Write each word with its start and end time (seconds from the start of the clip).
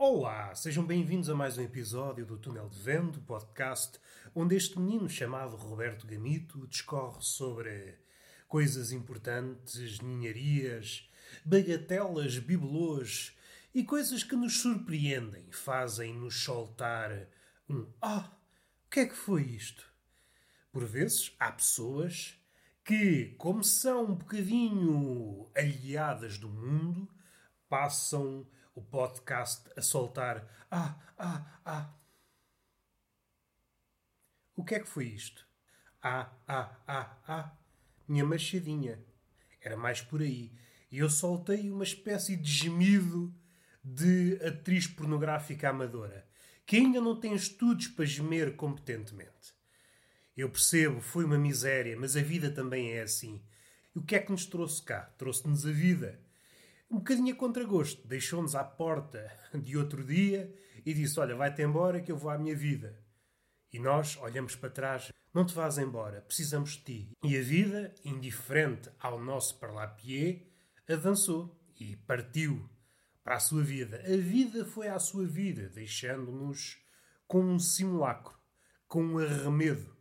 Olá, 0.00 0.54
sejam 0.54 0.86
bem-vindos 0.86 1.28
a 1.28 1.34
mais 1.34 1.58
um 1.58 1.62
episódio 1.62 2.24
do 2.24 2.38
Túnel 2.38 2.68
de 2.68 2.78
Vento, 2.78 3.20
podcast, 3.22 3.98
onde 4.32 4.54
este 4.54 4.78
menino 4.78 5.10
chamado 5.10 5.56
Roberto 5.56 6.06
Gamito 6.06 6.68
discorre 6.68 7.20
sobre 7.20 7.98
coisas 8.46 8.92
importantes, 8.92 9.98
ninharias, 9.98 11.10
bagatelas, 11.44 12.38
bibelôs 12.38 13.36
e 13.74 13.82
coisas 13.82 14.22
que 14.22 14.36
nos 14.36 14.60
surpreendem, 14.60 15.50
fazem-nos 15.50 16.44
soltar 16.44 17.26
um 17.68 17.92
Ah, 18.00 18.30
o 18.86 18.90
que 18.90 19.00
é 19.00 19.06
que 19.06 19.16
foi 19.16 19.42
isto? 19.42 19.84
Por 20.70 20.84
vezes 20.84 21.34
há 21.40 21.50
pessoas 21.50 22.40
que, 22.84 23.34
como 23.36 23.64
são 23.64 24.04
um 24.04 24.14
bocadinho 24.14 25.50
aliadas 25.56 26.38
do 26.38 26.48
mundo, 26.48 27.10
passam 27.68 28.46
o 28.78 28.82
podcast 28.82 29.68
a 29.76 29.82
soltar 29.82 30.46
Ah, 30.70 30.96
ah, 31.18 31.60
ah. 31.64 31.94
O 34.54 34.64
que 34.64 34.76
é 34.76 34.80
que 34.80 34.88
foi 34.88 35.06
isto? 35.06 35.44
Ah, 36.00 36.32
ah, 36.46 36.76
ah, 36.86 37.18
ah. 37.26 37.56
Minha 38.06 38.24
machadinha. 38.24 39.04
Era 39.60 39.76
mais 39.76 40.00
por 40.00 40.22
aí. 40.22 40.52
E 40.92 40.98
eu 40.98 41.10
soltei 41.10 41.70
uma 41.70 41.82
espécie 41.82 42.36
de 42.36 42.50
gemido 42.50 43.34
de 43.82 44.38
atriz 44.46 44.86
pornográfica 44.86 45.70
amadora, 45.70 46.28
que 46.64 46.76
ainda 46.76 47.00
não 47.00 47.18
tem 47.18 47.34
estudos 47.34 47.88
para 47.88 48.04
gemer 48.04 48.54
competentemente. 48.54 49.54
Eu 50.36 50.50
percebo, 50.50 51.00
foi 51.00 51.24
uma 51.24 51.38
miséria, 51.38 51.96
mas 51.98 52.16
a 52.16 52.22
vida 52.22 52.50
também 52.50 52.92
é 52.92 53.02
assim. 53.02 53.42
E 53.94 53.98
o 53.98 54.02
que 54.02 54.14
é 54.14 54.20
que 54.20 54.30
nos 54.30 54.46
trouxe 54.46 54.82
cá? 54.82 55.12
Trouxe-nos 55.18 55.66
a 55.66 55.72
vida 55.72 56.20
um 56.90 56.98
bocadinho 56.98 57.34
a 57.34 57.36
contragosto. 57.36 58.06
Deixou-nos 58.06 58.54
à 58.54 58.64
porta 58.64 59.30
de 59.54 59.76
outro 59.76 60.04
dia 60.04 60.54
e 60.84 60.94
disse: 60.94 61.18
Olha, 61.20 61.36
vai-te 61.36 61.62
embora 61.62 62.00
que 62.00 62.10
eu 62.10 62.16
vou 62.16 62.30
à 62.30 62.38
minha 62.38 62.56
vida. 62.56 62.98
E 63.72 63.78
nós 63.78 64.16
olhamos 64.16 64.56
para 64.56 64.70
trás: 64.70 65.12
Não 65.32 65.44
te 65.44 65.54
vás 65.54 65.78
embora, 65.78 66.22
precisamos 66.22 66.72
de 66.72 66.84
ti. 66.84 67.12
E 67.22 67.36
a 67.36 67.42
vida, 67.42 67.94
indiferente 68.04 68.90
ao 68.98 69.20
nosso 69.20 69.58
parlapié, 69.58 70.46
avançou 70.88 71.58
e 71.78 71.96
partiu 71.96 72.68
para 73.22 73.36
a 73.36 73.40
sua 73.40 73.62
vida. 73.62 74.02
A 74.06 74.16
vida 74.16 74.64
foi 74.64 74.88
à 74.88 74.98
sua 74.98 75.26
vida, 75.26 75.68
deixando-nos 75.68 76.78
com 77.26 77.42
um 77.42 77.58
simulacro, 77.58 78.34
com 78.86 79.04
um 79.04 79.18
arremedo. 79.18 79.94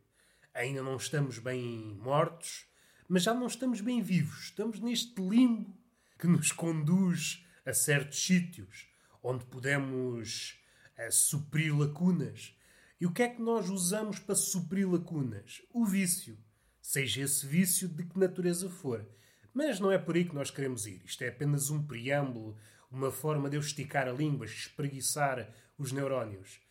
Ainda 0.54 0.82
não 0.82 0.96
estamos 0.96 1.38
bem 1.38 1.94
mortos, 2.02 2.66
mas 3.08 3.24
já 3.24 3.34
não 3.34 3.48
estamos 3.48 3.82
bem 3.82 4.02
vivos. 4.02 4.46
Estamos 4.46 4.80
neste 4.80 5.22
limbo 5.22 5.78
que 6.18 6.28
nos 6.28 6.52
conduz 6.52 7.46
a 7.66 7.74
certos 7.74 8.26
sítios 8.26 8.88
onde 9.22 9.46
podemos 9.46 10.60
uh, 10.98 11.12
suprir 11.12 11.78
lacunas. 11.78 12.56
E 13.00 13.06
o 13.06 13.12
que 13.12 13.24
é 13.24 13.30
que 13.30 13.42
nós 13.42 13.70
usamos 13.70 14.20
para 14.20 14.36
suprir 14.36 14.90
lacunas? 14.90 15.62
O 15.72 15.86
vício. 15.86 16.38
Seja 16.82 17.22
esse 17.22 17.46
vício 17.46 17.88
de 17.88 18.04
que 18.04 18.18
natureza 18.18 18.70
for. 18.70 19.08
Mas 19.54 19.80
não 19.80 19.92
é 19.92 19.98
por 19.98 20.16
aí 20.16 20.26
que 20.26 20.36
nós 20.36 20.50
queremos 20.50 20.88
ir. 20.88 21.02
Isto 21.06 21.24
é 21.24 21.30
apenas 21.30 21.70
um 21.70 21.84
preâmbulo, 21.84 22.58
uma 22.90 23.12
forma 23.12 23.50
de 23.50 23.58
eu 23.58 23.62
esticar 23.62 24.08
a 24.08 24.14
língua, 24.14 24.46
espreguiçar 24.46 25.54
os 25.78 25.92
neurónios. 25.92 26.62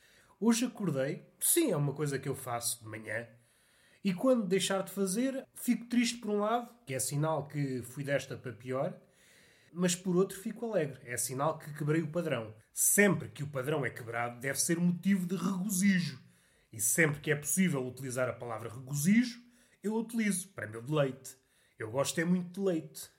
Hoje 0.41 0.67
acordei, 0.67 1.27
sim, 1.41 1.71
é 1.71 1.77
uma 1.77 1.95
coisa 1.95 2.19
que 2.19 2.29
eu 2.29 2.35
faço 2.35 2.83
de 2.83 2.89
manhã, 2.89 3.27
e 4.05 4.15
quando 4.15 4.47
deixar 4.47 4.83
de 4.83 4.93
fazer, 4.93 5.45
fico 5.55 5.87
triste 5.87 6.19
por 6.19 6.31
um 6.31 6.39
lado, 6.39 6.73
que 6.87 6.95
é 6.95 6.99
sinal 6.99 7.49
que 7.49 7.83
fui 7.83 8.05
desta 8.05 8.37
para 8.37 8.53
pior, 8.53 8.97
mas 9.77 9.95
por 9.95 10.17
outro 10.17 10.41
fico 10.41 10.65
alegre. 10.65 10.99
É 11.05 11.19
sinal 11.19 11.59
que 11.59 11.71
quebrei 11.75 12.01
o 12.01 12.11
padrão. 12.11 12.55
Sempre 12.73 13.29
que 13.29 13.43
o 13.43 13.47
padrão 13.47 13.85
é 13.85 13.91
quebrado, 13.91 14.41
deve 14.41 14.59
ser 14.59 14.79
motivo 14.79 15.27
de 15.27 15.37
regozijo. 15.37 16.19
E 16.73 16.81
sempre 16.81 17.21
que 17.21 17.31
é 17.31 17.37
possível 17.37 17.87
utilizar 17.87 18.27
a 18.27 18.33
palavra 18.33 18.71
regozijo, 18.71 19.39
eu 19.83 19.95
utilizo 19.95 20.49
para 20.55 20.67
meu 20.67 20.81
deleite. 20.81 21.37
Eu 21.79 21.91
gosto 21.91 22.19
é 22.19 22.25
muito 22.25 22.59
de 22.59 22.67
leite. 22.67 23.11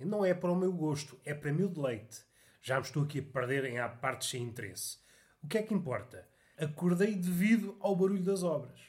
Não 0.00 0.24
é 0.24 0.32
para 0.32 0.50
o 0.50 0.56
meu 0.56 0.72
gosto, 0.72 1.20
é 1.22 1.34
para 1.34 1.52
meu 1.52 1.68
deleite. 1.68 2.24
Já 2.62 2.76
me 2.76 2.86
estou 2.86 3.02
aqui 3.02 3.18
a 3.18 3.22
perder 3.22 3.66
em 3.66 3.76
partes 4.00 4.30
sem 4.30 4.42
interesse. 4.42 4.96
O 5.42 5.46
que 5.46 5.58
é 5.58 5.62
que 5.62 5.74
importa? 5.74 6.26
Acordei 6.56 7.14
devido 7.14 7.76
ao 7.80 7.94
barulho 7.94 8.22
das 8.22 8.42
obras. 8.42 8.80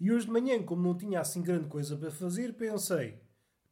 E 0.00 0.10
hoje 0.10 0.26
de 0.26 0.32
manhã, 0.32 0.60
como 0.64 0.82
não 0.82 0.98
tinha 0.98 1.20
assim 1.20 1.40
grande 1.40 1.68
coisa 1.68 1.96
para 1.96 2.10
fazer, 2.10 2.52
pensei. 2.54 3.22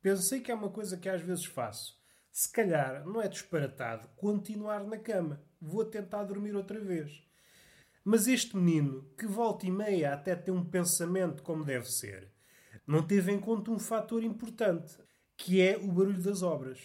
Pensei 0.00 0.40
que 0.40 0.52
é 0.52 0.54
uma 0.54 0.70
coisa 0.70 0.96
que 0.96 1.08
às 1.08 1.20
vezes 1.20 1.44
faço 1.44 1.99
se 2.32 2.50
calhar 2.50 3.04
não 3.06 3.20
é 3.20 3.28
disparatado 3.28 4.08
continuar 4.16 4.84
na 4.84 4.96
cama. 4.96 5.42
Vou 5.60 5.84
tentar 5.84 6.24
dormir 6.24 6.54
outra 6.54 6.80
vez. 6.80 7.22
Mas 8.04 8.26
este 8.26 8.56
menino, 8.56 9.04
que 9.18 9.26
volta 9.26 9.66
e 9.66 9.70
meia 9.70 10.14
até 10.14 10.34
tem 10.34 10.54
um 10.54 10.64
pensamento 10.64 11.42
como 11.42 11.64
deve 11.64 11.90
ser, 11.90 12.32
não 12.86 13.02
teve 13.02 13.30
em 13.30 13.38
conta 13.38 13.70
um 13.70 13.78
fator 13.78 14.24
importante, 14.24 14.96
que 15.36 15.60
é 15.60 15.76
o 15.76 15.88
barulho 15.88 16.22
das 16.22 16.42
obras. 16.42 16.78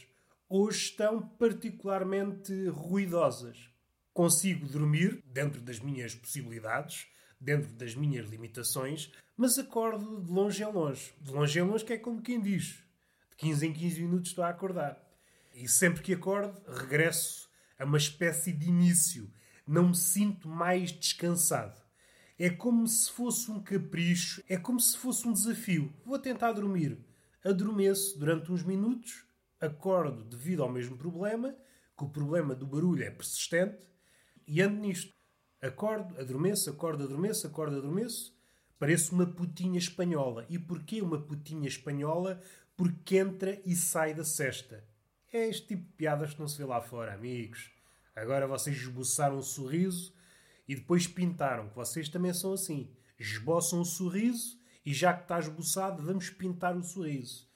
Hoje 0.49 0.85
estão 0.85 1.21
particularmente 1.21 2.67
ruidosas. 2.67 3.69
Consigo 4.13 4.67
dormir 4.67 5.23
dentro 5.25 5.61
das 5.61 5.79
minhas 5.79 6.13
possibilidades, 6.13 7.07
dentro 7.39 7.71
das 7.73 7.95
minhas 7.95 8.29
limitações, 8.29 9.11
mas 9.35 9.57
acordo 9.57 10.21
de 10.21 10.31
longe 10.31 10.63
em 10.63 10.71
longe. 10.71 11.13
De 11.19 11.31
longe 11.31 11.59
em 11.59 11.63
longe, 11.63 11.83
que 11.83 11.93
é 11.93 11.97
como 11.97 12.21
quem 12.21 12.41
diz. 12.41 12.83
De 13.31 13.37
15 13.37 13.67
em 13.67 13.73
15 13.73 14.01
minutos 14.01 14.29
estou 14.29 14.43
a 14.43 14.49
acordar. 14.49 15.04
E 15.57 15.69
sempre 15.69 16.03
que 16.03 16.13
acordo, 16.13 16.61
regresso 16.69 17.49
a 17.79 17.85
uma 17.85 17.97
espécie 17.97 18.51
de 18.51 18.67
início. 18.67 19.31
Não 19.65 19.87
me 19.87 19.95
sinto 19.95 20.49
mais 20.49 20.91
descansado. 20.91 21.81
É 22.37 22.49
como 22.49 22.85
se 22.85 23.09
fosse 23.09 23.49
um 23.49 23.63
capricho, 23.63 24.43
é 24.49 24.57
como 24.57 24.81
se 24.81 24.97
fosse 24.97 25.25
um 25.25 25.31
desafio. 25.31 25.93
Vou 26.05 26.19
tentar 26.19 26.51
dormir. 26.51 26.99
Adormeço 27.41 28.19
durante 28.19 28.51
uns 28.51 28.63
minutos, 28.63 29.25
acordo 29.57 30.25
devido 30.25 30.61
ao 30.61 30.69
mesmo 30.69 30.97
problema, 30.97 31.55
que 31.97 32.03
o 32.03 32.09
problema 32.09 32.53
do 32.53 32.67
barulho 32.67 33.05
é 33.05 33.09
persistente, 33.09 33.87
e 34.45 34.61
ando 34.61 34.81
nisto. 34.81 35.13
Acordo, 35.61 36.19
adormeço, 36.19 36.69
acordo, 36.69 37.05
adormeço, 37.05 37.47
acordo, 37.47 37.77
adormeço. 37.77 38.37
Pareço 38.77 39.15
uma 39.15 39.25
putinha 39.25 39.79
espanhola. 39.79 40.45
E 40.49 40.59
porquê 40.59 41.01
uma 41.01 41.21
putinha 41.21 41.69
espanhola? 41.69 42.41
Porque 42.75 43.17
entra 43.17 43.61
e 43.65 43.73
sai 43.73 44.13
da 44.13 44.25
cesta. 44.25 44.83
É 45.35 45.49
este 45.49 45.67
tipo 45.67 45.83
de 45.83 45.91
piadas 45.97 46.33
que 46.33 46.39
não 46.39 46.47
se 46.47 46.57
vê 46.57 46.63
lá 46.63 46.79
fora, 46.79 47.13
amigos. 47.13 47.69
Agora 48.15 48.47
vocês 48.47 48.77
esboçaram 48.77 49.37
um 49.37 49.43
sorriso 49.43 50.13
e 50.65 50.73
depois 50.75 51.07
pintaram, 51.07 51.67
que 51.67 51.75
vocês 51.75 52.07
também 52.07 52.33
são 52.33 52.53
assim. 52.53 52.89
Esboçam 53.19 53.81
um 53.81 53.83
sorriso 53.83 54.57
e 54.85 54.93
já 54.93 55.13
que 55.13 55.23
está 55.23 55.37
esboçado, 55.37 56.01
vamos 56.01 56.29
pintar 56.29 56.77
o 56.77 56.81
sorriso. 56.81 57.49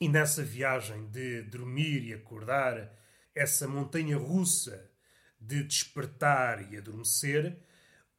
E 0.00 0.08
nessa 0.08 0.44
viagem 0.44 1.10
de 1.10 1.42
dormir 1.42 2.04
e 2.04 2.14
acordar, 2.14 2.96
essa 3.34 3.66
montanha 3.66 4.16
russa 4.16 4.88
de 5.40 5.64
despertar 5.64 6.72
e 6.72 6.76
adormecer, 6.76 7.58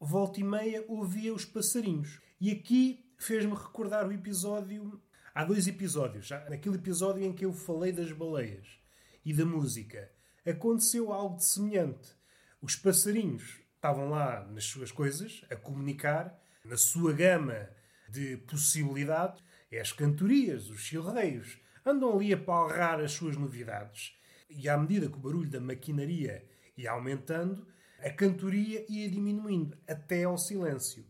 volta 0.02 0.42
e 0.42 0.44
meia 0.44 0.84
ouvia 0.90 1.34
os 1.34 1.46
passarinhos. 1.46 2.20
E 2.42 2.52
aqui 2.52 3.10
fez-me 3.18 3.54
recordar 3.54 4.06
o 4.06 4.12
episódio. 4.12 5.02
Há 5.34 5.46
dois 5.46 5.66
episódios. 5.66 6.30
Naquele 6.50 6.76
episódio 6.76 7.24
em 7.24 7.32
que 7.32 7.46
eu 7.46 7.54
falei 7.54 7.94
das 7.94 8.12
baleias 8.12 8.81
e 9.24 9.34
da 9.34 9.46
música, 9.46 10.12
aconteceu 10.46 11.12
algo 11.12 11.38
de 11.38 11.46
semelhante. 11.46 12.16
Os 12.62 12.76
passarinhos 12.76 13.62
estavam 13.76 14.10
lá 14.10 14.46
nas 14.46 14.66
suas 14.66 14.92
coisas, 14.92 15.44
a 15.50 15.56
comunicar, 15.56 16.40
na 16.64 16.78
sua 16.78 17.14
gama 17.14 17.68
de 18.10 18.38
possibilidades, 18.38 19.44
é 19.72 19.80
as 19.80 19.92
cantorias, 19.92 20.70
os 20.70 20.82
chilreios, 20.82 21.58
andam 21.86 22.14
ali 22.14 22.34
a 22.34 22.38
palrar 22.38 23.00
as 23.00 23.14
suas 23.14 23.38
novidades. 23.38 24.14
E 24.50 24.68
à 24.68 24.78
medida 24.78 25.08
que 25.08 25.18
o 25.18 25.22
barulho 25.22 25.50
da 25.50 25.60
maquinaria 25.60 26.46
ia 26.78 26.92
aumentando, 26.92 27.66
a 28.00 28.10
cantoria 28.10 28.86
ia 28.90 29.10
diminuindo, 29.10 29.78
até 29.88 30.24
ao 30.24 30.38
silêncio. 30.38 31.06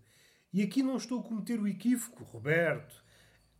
E 0.53 0.61
aqui 0.61 0.83
não 0.83 0.97
estou 0.97 1.21
a 1.21 1.23
cometer 1.23 1.59
o 1.59 1.67
equívoco, 1.67 2.23
Roberto. 2.23 3.03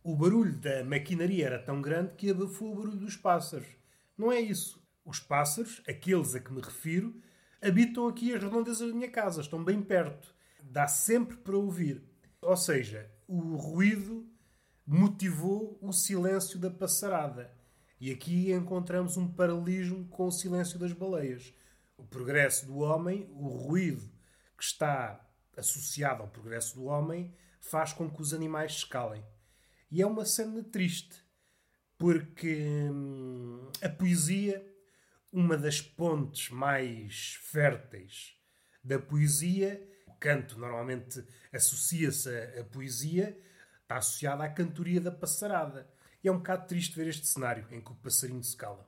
O 0.02 0.14
barulho 0.14 0.56
da 0.56 0.84
maquinaria 0.84 1.46
era 1.46 1.58
tão 1.58 1.80
grande 1.80 2.14
que 2.14 2.30
abafou 2.30 2.72
o 2.72 2.76
barulho 2.76 2.98
dos 2.98 3.16
pássaros. 3.16 3.68
Não 4.16 4.30
é 4.30 4.40
isso. 4.40 4.82
Os 5.04 5.18
pássaros, 5.18 5.82
aqueles 5.88 6.34
a 6.34 6.40
que 6.40 6.52
me 6.52 6.60
refiro, 6.60 7.20
habitam 7.60 8.06
aqui 8.06 8.34
as 8.34 8.42
redondezas 8.42 8.88
da 8.88 8.94
minha 8.94 9.10
casa, 9.10 9.40
estão 9.40 9.62
bem 9.64 9.82
perto. 9.82 10.34
Dá 10.62 10.86
sempre 10.86 11.36
para 11.36 11.56
ouvir. 11.56 12.02
Ou 12.40 12.56
seja, 12.56 13.10
o 13.26 13.56
ruído 13.56 14.26
motivou 14.86 15.78
o 15.80 15.92
silêncio 15.92 16.58
da 16.58 16.70
passarada. 16.70 17.52
E 18.00 18.10
aqui 18.10 18.52
encontramos 18.52 19.16
um 19.16 19.28
paralelismo 19.28 20.06
com 20.08 20.26
o 20.26 20.32
silêncio 20.32 20.78
das 20.78 20.92
baleias. 20.92 21.54
O 21.96 22.04
progresso 22.04 22.66
do 22.66 22.78
homem, 22.78 23.28
o 23.32 23.48
ruído 23.48 24.10
que 24.56 24.64
está 24.64 25.24
associado 25.56 26.22
ao 26.22 26.28
progresso 26.28 26.74
do 26.74 26.84
homem, 26.84 27.32
faz 27.60 27.92
com 27.92 28.10
que 28.10 28.20
os 28.20 28.34
animais 28.34 28.80
se 28.80 28.86
calem. 28.86 29.24
E 29.90 30.02
é 30.02 30.06
uma 30.06 30.24
cena 30.24 30.62
triste 30.64 31.22
porque 32.02 32.88
hum, 32.90 33.70
a 33.80 33.88
poesia, 33.88 34.60
uma 35.32 35.56
das 35.56 35.80
pontes 35.80 36.50
mais 36.50 37.38
férteis 37.44 38.36
da 38.82 38.98
poesia. 38.98 39.80
O 40.08 40.14
canto 40.14 40.58
normalmente 40.58 41.24
associa-se 41.52 42.28
à 42.58 42.64
poesia, 42.64 43.38
está 43.82 43.98
associada 43.98 44.42
à 44.42 44.48
cantoria 44.48 45.00
da 45.00 45.12
passarada. 45.12 45.88
E 46.24 46.26
é 46.26 46.32
um 46.32 46.38
bocado 46.38 46.66
triste 46.66 46.96
ver 46.96 47.06
este 47.06 47.24
cenário 47.24 47.68
em 47.70 47.80
que 47.80 47.92
o 47.92 47.94
passarinho 47.94 48.42
se 48.42 48.56
cala. 48.56 48.84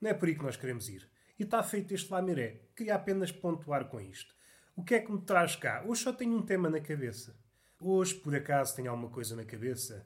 Não 0.00 0.10
é 0.10 0.14
por 0.14 0.26
aí 0.26 0.34
que 0.34 0.42
nós 0.42 0.56
queremos 0.56 0.88
ir. 0.88 1.08
E 1.38 1.44
está 1.44 1.62
feito 1.62 1.94
este 1.94 2.10
lamiré. 2.10 2.62
Queria 2.74 2.96
apenas 2.96 3.30
pontuar 3.30 3.84
com 3.84 4.00
isto. 4.00 4.34
O 4.74 4.82
que 4.82 4.96
é 4.96 5.00
que 5.00 5.12
me 5.12 5.20
traz 5.20 5.54
cá? 5.54 5.84
Hoje 5.86 6.02
só 6.02 6.12
tenho 6.12 6.36
um 6.36 6.42
tema 6.42 6.68
na 6.68 6.80
cabeça. 6.80 7.36
Hoje, 7.78 8.12
por 8.12 8.34
acaso, 8.34 8.74
tenho 8.74 8.90
alguma 8.90 9.08
coisa 9.08 9.36
na 9.36 9.44
cabeça? 9.44 10.04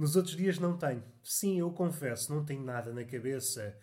Nos 0.00 0.16
outros 0.16 0.34
dias 0.34 0.58
não 0.58 0.78
tenho. 0.78 1.04
Sim, 1.22 1.58
eu 1.58 1.70
confesso, 1.72 2.34
não 2.34 2.42
tenho 2.42 2.64
nada 2.64 2.90
na 2.90 3.04
cabeça. 3.04 3.78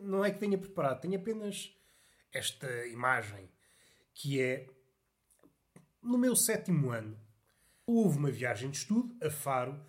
Não 0.00 0.24
é 0.24 0.30
que 0.30 0.38
tenha 0.38 0.56
preparado, 0.56 1.02
tenho 1.02 1.20
apenas 1.20 1.70
esta 2.32 2.86
imagem 2.86 3.50
que 4.14 4.40
é 4.40 4.66
no 6.00 6.16
meu 6.16 6.34
sétimo 6.34 6.88
ano. 6.88 7.20
Houve 7.86 8.16
uma 8.16 8.30
viagem 8.30 8.70
de 8.70 8.78
estudo 8.78 9.14
a 9.22 9.28
Faro, 9.28 9.84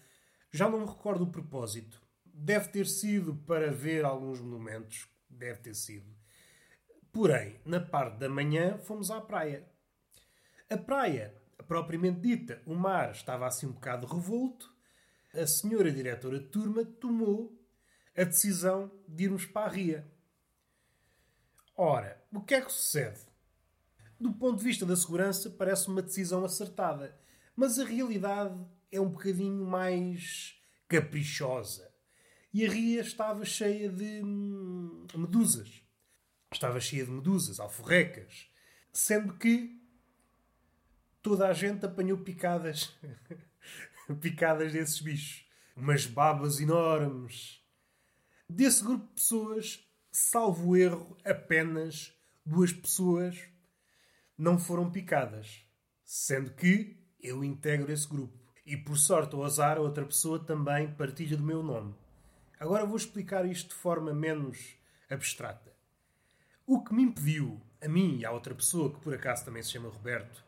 já 0.52 0.68
não 0.68 0.82
me 0.82 0.88
recordo 0.88 1.24
o 1.24 1.32
propósito. 1.32 2.02
Deve 2.26 2.68
ter 2.68 2.86
sido 2.86 3.38
para 3.48 3.72
ver 3.72 4.04
alguns 4.04 4.42
monumentos, 4.42 5.08
deve 5.30 5.62
ter 5.62 5.74
sido. 5.74 6.14
Porém, 7.14 7.62
na 7.64 7.80
parte 7.80 8.18
da 8.18 8.28
manhã 8.28 8.78
fomos 8.80 9.10
à 9.10 9.22
praia. 9.22 9.66
A 10.70 10.76
praia, 10.76 11.34
propriamente 11.66 12.20
dita, 12.20 12.62
o 12.66 12.76
mar 12.76 13.12
estava 13.12 13.48
assim 13.48 13.68
um 13.68 13.72
bocado 13.72 14.06
revolto. 14.06 14.75
A 15.38 15.48
senhora 15.48 15.92
diretora 15.92 16.40
de 16.40 16.48
turma 16.48 16.86
tomou 16.86 17.58
a 18.16 18.24
decisão 18.24 18.92
de 19.08 19.26
irmos 19.26 19.46
para 19.46 19.68
a 19.68 19.70
ria. 19.70 20.12
Ora, 21.76 22.24
o 22.32 22.42
que 22.42 22.56
é 22.56 22.62
que 22.62 22.72
sucede? 22.72 23.20
Do 24.20 24.32
ponto 24.34 24.60
de 24.60 24.64
vista 24.64 24.86
da 24.86 24.96
segurança, 24.96 25.50
parece 25.50 25.90
uma 25.90 26.02
decisão 26.02 26.46
acertada, 26.46 27.20
mas 27.56 27.78
a 27.78 27.86
realidade 27.86 28.58
é 28.92 29.00
um 29.00 29.10
bocadinho 29.10 29.66
mais 29.66 30.56
caprichosa. 30.88 31.94
E 32.54 32.66
a 32.66 32.70
ria 32.72 33.02
estava 33.02 33.44
cheia 33.44 33.90
de 33.90 34.22
hum, 34.24 35.06
medusas. 35.14 35.84
Estava 36.54 36.80
cheia 36.80 37.04
de 37.04 37.12
medusas, 37.12 37.60
alforrecas. 37.60 38.50
Sendo 38.94 39.34
que 39.38 39.78
toda 41.22 41.50
a 41.50 41.54
gente 41.54 41.86
apanhou 41.86 42.20
picadas. 42.20 42.96
picadas 44.22 44.72
desses 44.74 45.00
bichos. 45.00 45.46
Umas 45.76 46.06
babas 46.06 46.60
enormes. 46.60 47.62
Desse 48.50 48.84
grupo 48.84 49.08
de 49.08 49.14
pessoas, 49.14 49.86
salvo 50.12 50.78
erro, 50.78 51.18
apenas 51.26 52.14
duas 52.46 52.72
pessoas 52.72 53.38
não 54.38 54.58
foram 54.58 54.90
picadas. 54.90 55.66
Sendo 56.04 56.52
que 56.52 57.04
eu 57.22 57.44
integro 57.44 57.92
esse 57.92 58.08
grupo. 58.08 58.38
E 58.66 58.78
por 58.78 58.98
sorte 58.98 59.36
ou 59.36 59.44
azar, 59.44 59.78
outra 59.78 60.06
pessoa 60.06 60.40
também 60.40 60.92
partilha 60.94 61.38
do 61.38 61.44
meu 61.44 61.62
nome. 61.62 61.96
Agora 62.60 62.86
vou 62.86 62.96
explicar 62.96 63.46
isto 63.46 63.70
de 63.70 63.76
forma 63.76 64.14
menos 64.14 64.76
abstrata. 65.10 65.74
O 66.66 66.84
que 66.84 66.94
me 66.94 67.04
impediu, 67.04 67.62
a 67.82 67.88
mim 67.88 68.18
e 68.18 68.26
à 68.26 68.32
outra 68.32 68.56
pessoa, 68.56 68.92
que 68.92 69.00
por 69.00 69.14
acaso 69.14 69.46
também 69.46 69.62
se 69.62 69.72
chama 69.72 69.90
Roberto, 69.90 70.44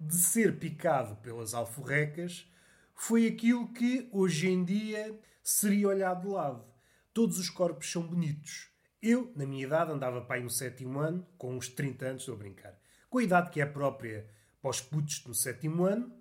de 0.00 0.16
ser 0.16 0.58
picado 0.58 1.14
pelas 1.16 1.54
alforrecas, 1.54 2.50
foi 2.94 3.26
aquilo 3.26 3.72
que 3.72 4.08
hoje 4.12 4.48
em 4.48 4.64
dia 4.64 5.18
seria 5.42 5.88
olhado 5.88 6.22
de 6.22 6.28
lado. 6.28 6.64
Todos 7.12 7.38
os 7.38 7.50
corpos 7.50 7.90
são 7.90 8.02
bonitos. 8.06 8.70
Eu, 9.02 9.32
na 9.34 9.46
minha 9.46 9.64
idade, 9.64 9.90
andava 9.90 10.26
aí 10.28 10.42
no 10.42 10.50
sétimo 10.50 10.98
ano, 10.98 11.26
com 11.38 11.56
uns 11.56 11.68
30 11.68 12.06
anos, 12.06 12.22
estou 12.22 12.34
a 12.34 12.38
brincar. 12.38 12.78
Com 13.08 13.18
a 13.18 13.22
idade 13.22 13.50
que 13.50 13.60
é 13.60 13.66
própria 13.66 14.28
para 14.60 14.70
os 14.70 14.80
putos 14.80 15.24
no 15.26 15.34
sétimo 15.34 15.84
ano, 15.84 16.12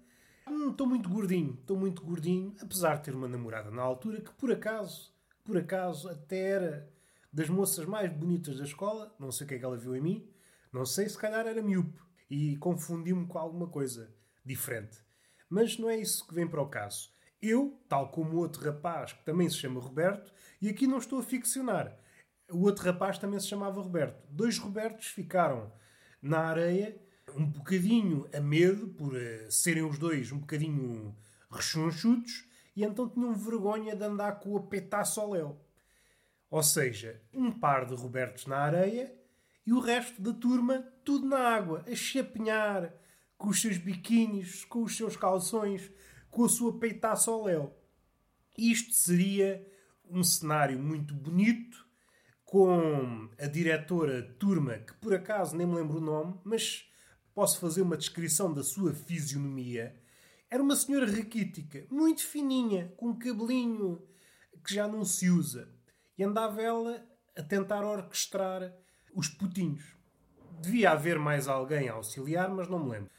hum, 0.47 0.71
estou 0.71 0.87
muito 0.87 1.09
gordinho, 1.09 1.57
estou 1.59 1.77
muito 1.77 2.01
gordinho, 2.01 2.55
apesar 2.61 2.95
de 2.95 3.03
ter 3.03 3.15
uma 3.15 3.27
namorada 3.27 3.69
na 3.69 3.81
altura 3.81 4.21
que, 4.21 4.31
por 4.31 4.51
acaso, 4.51 5.13
por 5.43 5.57
acaso, 5.57 6.09
até 6.09 6.39
era 6.39 6.93
das 7.31 7.49
moças 7.49 7.85
mais 7.85 8.11
bonitas 8.11 8.57
da 8.57 8.63
escola, 8.63 9.13
não 9.19 9.31
sei 9.31 9.45
o 9.45 9.47
que 9.47 9.55
é 9.55 9.59
que 9.59 9.65
ela 9.65 9.77
viu 9.77 9.95
em 9.95 10.01
mim, 10.01 10.33
não 10.71 10.85
sei, 10.85 11.07
se 11.09 11.17
calhar 11.17 11.45
era 11.45 11.61
miúpe 11.61 11.99
e 12.29 12.55
confundiu-me 12.57 13.27
com 13.27 13.37
alguma 13.37 13.67
coisa 13.67 14.13
diferente. 14.45 14.97
Mas 15.49 15.77
não 15.77 15.89
é 15.89 15.97
isso 15.97 16.27
que 16.27 16.33
vem 16.33 16.47
para 16.47 16.61
o 16.61 16.69
caso. 16.69 17.09
Eu, 17.41 17.81
tal 17.87 18.09
como 18.09 18.35
o 18.35 18.39
outro 18.39 18.63
rapaz, 18.63 19.13
que 19.13 19.23
também 19.25 19.49
se 19.49 19.55
chama 19.55 19.81
Roberto, 19.81 20.31
e 20.61 20.69
aqui 20.69 20.85
não 20.85 20.97
estou 20.97 21.19
a 21.19 21.23
ficcionar, 21.23 21.97
o 22.51 22.63
outro 22.63 22.85
rapaz 22.85 23.17
também 23.17 23.39
se 23.39 23.47
chamava 23.47 23.81
Roberto. 23.81 24.21
Dois 24.29 24.57
Robertos 24.57 25.07
ficaram 25.07 25.71
na 26.21 26.39
areia, 26.39 26.99
um 27.35 27.45
bocadinho 27.45 28.27
a 28.33 28.39
medo, 28.39 28.87
por 28.89 29.13
uh, 29.13 29.51
serem 29.51 29.83
os 29.83 29.97
dois 29.97 30.31
um 30.31 30.39
bocadinho 30.39 31.15
rechonchudos, 31.49 32.45
e 32.75 32.83
então 32.83 33.09
tinham 33.09 33.33
vergonha 33.33 33.95
de 33.95 34.03
andar 34.03 34.39
com 34.39 34.55
o 34.55 34.67
petaço 34.67 35.19
ao 35.19 35.31
léu. 35.31 35.59
Ou 36.49 36.63
seja, 36.63 37.21
um 37.33 37.51
par 37.51 37.85
de 37.85 37.93
Robertos 37.93 38.45
na 38.45 38.57
areia 38.57 39.13
e 39.65 39.73
o 39.73 39.79
resto 39.79 40.21
da 40.21 40.33
turma 40.33 40.83
tudo 41.05 41.27
na 41.27 41.39
água, 41.39 41.83
a 41.87 41.95
chapinhar, 41.95 42.91
com 43.39 43.49
os 43.49 43.61
seus 43.61 43.77
biquínis, 43.77 44.65
com 44.65 44.83
os 44.83 44.95
seus 44.97 45.15
calções, 45.15 45.89
com 46.29 46.43
a 46.43 46.49
sua 46.49 46.77
peitaça 46.77 47.31
ao 47.31 47.45
léu. 47.45 47.73
Isto 48.57 48.93
seria 48.93 49.65
um 50.07 50.23
cenário 50.23 50.77
muito 50.77 51.13
bonito, 51.13 51.87
com 52.43 53.29
a 53.39 53.45
diretora 53.45 54.23
turma, 54.37 54.79
que 54.79 54.93
por 54.95 55.13
acaso 55.13 55.55
nem 55.55 55.65
me 55.65 55.75
lembro 55.75 55.99
o 55.99 56.01
nome, 56.01 56.37
mas 56.43 56.91
posso 57.33 57.59
fazer 57.59 57.81
uma 57.81 57.95
descrição 57.95 58.53
da 58.53 58.63
sua 58.63 58.93
fisionomia. 58.93 59.95
Era 60.49 60.61
uma 60.61 60.75
senhora 60.75 61.09
raquítica, 61.09 61.85
muito 61.89 62.25
fininha, 62.25 62.91
com 62.97 63.09
um 63.09 63.17
cabelinho 63.17 64.01
que 64.65 64.73
já 64.73 64.87
não 64.87 65.05
se 65.05 65.29
usa 65.29 65.71
e 66.17 66.23
andava 66.23 66.61
ela 66.61 67.07
a 67.37 67.43
tentar 67.43 67.85
orquestrar 67.85 68.75
os 69.15 69.29
putinhos. 69.29 69.95
Devia 70.59 70.91
haver 70.91 71.17
mais 71.17 71.47
alguém 71.47 71.87
a 71.87 71.93
auxiliar, 71.93 72.49
mas 72.49 72.67
não 72.67 72.83
me 72.83 72.89
lembro. 72.89 73.11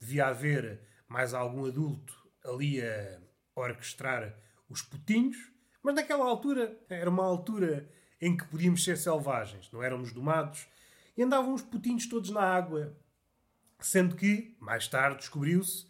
Devia 0.00 0.28
haver 0.28 0.80
mais 1.06 1.34
algum 1.34 1.66
adulto 1.66 2.14
ali 2.44 2.80
a 2.80 3.20
orquestrar 3.54 4.34
os 4.68 4.82
putinhos, 4.82 5.36
mas 5.82 5.94
naquela 5.94 6.24
altura 6.24 6.78
era 6.88 7.10
uma 7.10 7.24
altura 7.24 7.88
em 8.20 8.36
que 8.36 8.46
podíamos 8.46 8.82
ser 8.82 8.96
selvagens, 8.96 9.70
não 9.70 9.82
éramos 9.82 10.12
domados, 10.12 10.66
e 11.16 11.22
andavam 11.22 11.54
os 11.54 11.62
putinhos 11.62 12.06
todos 12.06 12.30
na 12.30 12.42
água. 12.42 12.96
Sendo 13.78 14.16
que, 14.16 14.56
mais 14.60 14.88
tarde, 14.88 15.18
descobriu-se 15.18 15.86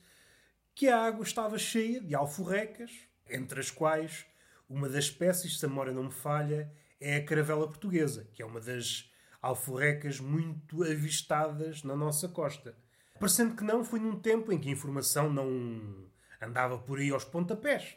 que 0.75 0.89
a 0.89 1.05
água 1.05 1.25
estava 1.25 1.59
cheia 1.59 2.01
de 2.01 2.15
alforrecas, 2.15 2.91
entre 3.29 3.61
as 3.61 3.71
quais 3.71 4.27
uma 4.69 4.89
das 4.89 5.05
espécies, 5.05 5.59
se 5.59 5.67
a 5.67 5.69
memória 5.69 5.93
não 5.93 6.05
me 6.05 6.13
falha, 6.13 6.73
é 7.01 7.17
a 7.17 7.25
caravela 7.25 7.67
portuguesa, 7.67 8.29
que 8.33 8.43
é 8.43 8.47
uma 8.47 8.61
das 8.61 9.11
alforrecas 9.43 10.21
muito 10.21 10.83
avistadas 10.85 11.83
na 11.83 11.97
nossa 11.97 12.29
costa. 12.29 12.77
Parecendo 13.21 13.55
que 13.55 13.63
não, 13.63 13.85
foi 13.85 14.01
num 14.01 14.19
tempo 14.19 14.51
em 14.51 14.59
que 14.59 14.71
a 14.71 14.73
informação 14.73 15.31
não 15.31 16.09
andava 16.41 16.79
por 16.79 16.99
aí 16.99 17.11
aos 17.11 17.23
pontapés. 17.23 17.95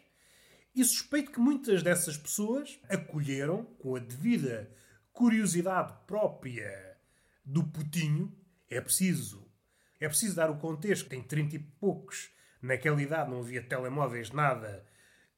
E 0.76 0.84
suspeito 0.84 1.32
que 1.32 1.40
muitas 1.40 1.82
dessas 1.82 2.18
pessoas 2.18 2.78
acolheram, 2.90 3.64
com 3.80 3.96
a 3.96 4.00
devida 4.00 4.70
curiosidade 5.14 5.94
própria 6.06 6.98
do 7.46 7.64
putinho, 7.64 8.36
é 8.70 8.82
preciso, 8.82 9.50
é 9.98 10.10
preciso 10.10 10.36
dar 10.36 10.52
o 10.52 10.58
contexto, 10.58 11.08
tem 11.08 11.24
30 11.24 11.56
e 11.56 11.60
poucos, 11.60 12.30
naquela 12.62 13.02
idade 13.02 13.32
não 13.32 13.40
havia 13.40 13.64
telemóveis, 13.64 14.30
nada 14.30 14.86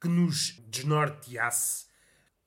que 0.02 0.08
nos 0.08 0.64
desnorteasse. 0.68 1.86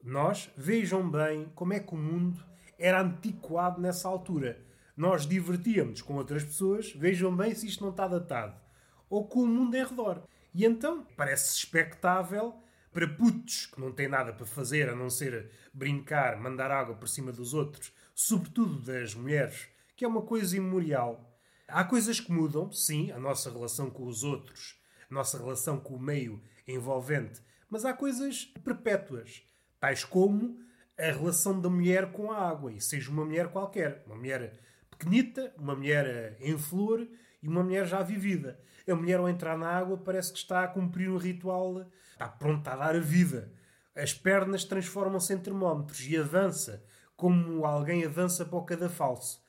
Nós, 0.02 0.50
vejam 0.56 1.08
bem 1.08 1.52
como 1.54 1.72
é 1.72 1.78
que 1.78 1.94
o 1.94 1.98
mundo 1.98 2.44
era 2.76 3.00
antiquado 3.00 3.80
nessa 3.80 4.08
altura. 4.08 4.66
Nós 4.98 5.28
divertíamos 5.28 6.02
com 6.02 6.16
outras 6.16 6.42
pessoas, 6.42 6.92
vejam 6.92 7.34
bem 7.36 7.54
se 7.54 7.68
isto 7.68 7.84
não 7.84 7.92
está 7.92 8.08
datado. 8.08 8.60
Ou 9.08 9.28
com 9.28 9.44
o 9.44 9.46
mundo 9.46 9.76
em 9.76 9.84
redor. 9.86 10.24
E 10.52 10.64
então, 10.64 11.06
parece 11.16 11.56
expectável 11.56 12.52
para 12.92 13.06
putos 13.06 13.66
que 13.66 13.80
não 13.80 13.92
têm 13.92 14.08
nada 14.08 14.32
para 14.32 14.44
fazer 14.44 14.88
a 14.88 14.96
não 14.96 15.08
ser 15.08 15.52
brincar, 15.72 16.40
mandar 16.40 16.72
água 16.72 16.96
por 16.96 17.08
cima 17.08 17.30
dos 17.30 17.54
outros, 17.54 17.92
sobretudo 18.12 18.80
das 18.80 19.14
mulheres, 19.14 19.68
que 19.96 20.04
é 20.04 20.08
uma 20.08 20.22
coisa 20.22 20.56
imemorial. 20.56 21.32
Há 21.68 21.84
coisas 21.84 22.18
que 22.18 22.32
mudam, 22.32 22.72
sim, 22.72 23.12
a 23.12 23.20
nossa 23.20 23.52
relação 23.52 23.90
com 23.90 24.04
os 24.04 24.24
outros, 24.24 24.80
a 25.08 25.14
nossa 25.14 25.38
relação 25.38 25.78
com 25.78 25.94
o 25.94 26.02
meio 26.02 26.42
envolvente, 26.66 27.40
mas 27.70 27.84
há 27.84 27.92
coisas 27.92 28.46
perpétuas, 28.64 29.44
tais 29.78 30.04
como 30.04 30.58
a 30.98 31.12
relação 31.12 31.60
da 31.60 31.70
mulher 31.70 32.10
com 32.10 32.32
a 32.32 32.48
água, 32.48 32.72
e 32.72 32.80
seja 32.80 33.12
uma 33.12 33.24
mulher 33.24 33.46
qualquer, 33.52 34.02
uma 34.04 34.16
mulher 34.16 34.66
pequenita, 34.98 35.52
uma 35.56 35.76
mulher 35.76 36.36
em 36.40 36.58
flor 36.58 37.06
e 37.42 37.48
uma 37.48 37.62
mulher 37.62 37.86
já 37.86 38.02
vivida. 38.02 38.58
A 38.90 38.94
mulher, 38.94 39.18
ao 39.18 39.28
entrar 39.28 39.56
na 39.56 39.68
água, 39.68 39.98
parece 39.98 40.32
que 40.32 40.38
está 40.38 40.64
a 40.64 40.68
cumprir 40.68 41.10
um 41.10 41.18
ritual, 41.18 41.86
está 42.12 42.26
pronta 42.26 42.72
a 42.72 42.76
dar 42.76 42.96
a 42.96 43.00
vida. 43.00 43.52
As 43.94 44.14
pernas 44.14 44.64
transformam-se 44.64 45.32
em 45.34 45.38
termómetros 45.38 46.00
e 46.06 46.16
avança 46.16 46.82
como 47.16 47.66
alguém 47.66 48.04
avança 48.04 48.44
para 48.44 48.58
o 48.58 48.64
cadafalso. 48.64 49.42